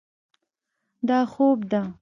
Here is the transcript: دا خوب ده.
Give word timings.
دا 1.07 1.19
خوب 1.33 1.59
ده. 1.71 1.81